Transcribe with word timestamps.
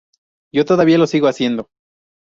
Yo 0.51 0.65
todavía 0.65 0.97
lo 0.97 1.05
sigo 1.05 1.27
haciendo. 1.27 1.69